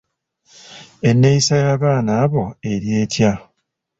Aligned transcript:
Enneeyisa 1.07 1.53
y'abaana 1.63 2.11
abo 2.23 2.43
eri 2.71 2.89
etya? 3.01 3.31